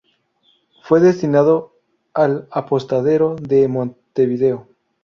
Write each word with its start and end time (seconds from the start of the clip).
Fue 0.81 0.99
destinado 0.99 1.75
al 2.15 2.47
apostadero 2.49 3.35
de 3.35 3.67
Montevideo. 3.67 4.67